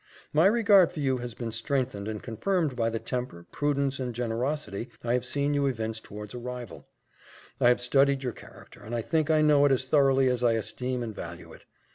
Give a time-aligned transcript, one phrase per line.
[0.33, 4.89] My regard for you has been strengthened and confirmed by the temper, prudence, and generosity,
[5.03, 6.87] I have seen you evince towards a rival.
[7.59, 10.53] I have studied your character, and I think I know it as thoroughly as I
[10.53, 11.65] esteem and value it.